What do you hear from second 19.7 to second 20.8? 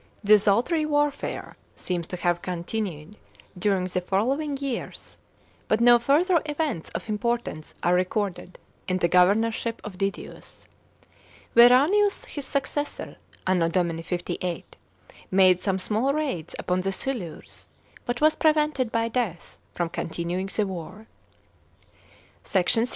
from continuing the